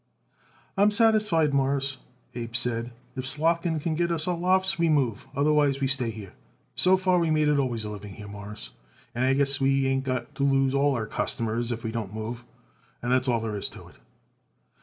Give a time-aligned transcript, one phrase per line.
[0.77, 1.97] "I'm satisfied, Mawruss,"
[2.33, 2.91] Abe said.
[3.15, 6.33] "If Slotkin can get us lofts we move, otherwise we stay here.
[6.75, 8.71] So far we made it always a living here, Mawruss,
[9.13, 12.15] and I guess we ain't going to lose all our customers even if we don't
[12.15, 12.43] move;
[13.03, 13.95] and that's all there is to it."